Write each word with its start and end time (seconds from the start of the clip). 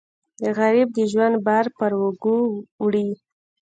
غریب 0.57 0.87
د 0.97 0.99
ژوند 1.11 1.35
بار 1.45 1.65
پر 1.77 1.91
اوږو 2.01 2.37
وړي 2.83 3.07